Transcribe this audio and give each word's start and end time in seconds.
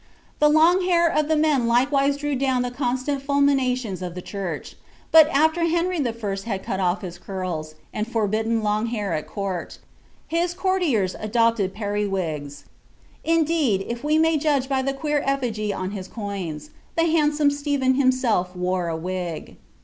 The 0.39 0.49
long 0.49 0.79
liAir 0.79 1.15
of 1.15 1.27
the 1.27 1.35
men 1.35 1.67
likewise 1.67 2.17
drew 2.17 2.33
down 2.33 2.63
the 2.63 2.71
constant 2.71 3.21
fulmina 3.21 3.75
tions 3.77 4.01
of 4.01 4.15
the 4.15 4.21
church; 4.23 4.75
but 5.11 5.29
after 5.29 5.65
Henry 5.65 5.99
I. 6.03 6.37
had 6.49 6.63
cut 6.63 6.79
off 6.79 7.03
his 7.03 7.19
curls, 7.19 7.75
and 7.93 8.07
for 8.07 8.25
bidden 8.27 8.63
long 8.63 8.87
hair 8.87 9.13
at 9.13 9.27
courts 9.27 9.77
his 10.27 10.55
courtiers 10.55 11.15
adopted 11.19 11.75
periwigs; 11.75 12.63
indeed, 13.23 13.85
if 13.87 14.03
we 14.03 14.17
may 14.17 14.37
judge 14.39 14.67
by 14.67 14.81
the 14.81 14.93
queer 14.93 15.21
effigy 15.23 15.71
on 15.71 15.91
his 15.91 16.07
coins, 16.07 16.71
the 16.97 17.03
handsome 17.03 17.51
Stephen 17.51 17.93
him 17.93 18.11
self 18.11 18.55
wore 18.55 18.89
a 18.89 18.97
wtf. 18.97 19.55